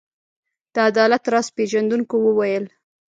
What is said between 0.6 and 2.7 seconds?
د عدالت راز پيژندونکو وویل.